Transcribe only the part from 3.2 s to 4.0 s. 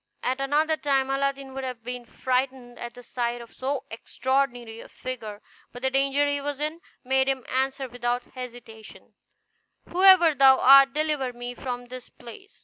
of so